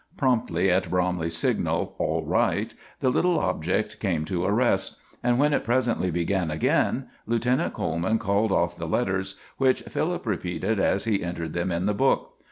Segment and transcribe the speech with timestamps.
[0.17, 5.53] Promptly at Bromley's signal "All right," the little object came to a rest; and when
[5.53, 11.21] it presently began again, Lieutenant Coleman called off the letters, which Philip repeated as he
[11.21, 12.33] entered them in the book.